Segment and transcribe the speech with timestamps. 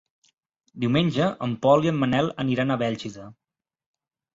[0.85, 3.33] Diumenge en Pol i en Manel aniran a Bèlgida.